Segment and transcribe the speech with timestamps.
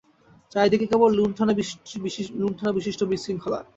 [0.51, 3.59] চারি দিকে কেবল লুণ্ঠনাবশিষ্ট বিশৃঙ্খলা।